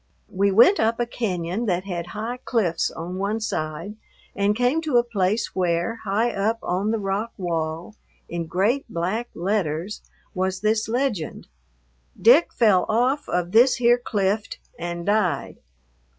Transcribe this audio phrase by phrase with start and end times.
[0.31, 3.97] We went up a cañon that had high cliffs on one side,
[4.35, 7.93] and came to a place where, high up on the rock wall,
[8.27, 10.01] in great black letters,
[10.33, 11.47] was this legend:
[12.19, 15.57] "Dick fell off of this here clift and died."